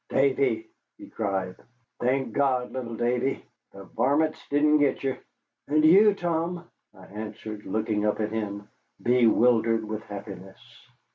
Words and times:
"Davy!" 0.09 0.67
he 0.97 1.11
cried. 1.11 1.55
"Thank 1.99 2.33
God, 2.33 2.71
little 2.71 2.95
Davy! 2.95 3.45
the 3.71 3.83
varmints 3.83 4.39
didn't 4.49 4.79
get 4.79 5.03
ye." 5.03 5.15
"And 5.67 5.85
you, 5.85 6.15
Tom?" 6.15 6.67
I 6.91 7.05
answered, 7.05 7.67
looking 7.67 8.03
up 8.03 8.19
at 8.19 8.31
him, 8.31 8.67
bewildered 9.03 9.85
with 9.85 10.01
happiness. 10.05 10.57